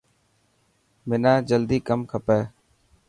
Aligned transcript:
منان 1.07 1.37
جلدي 1.49 1.77
ڪم 1.87 1.99
کپي. 2.11 2.39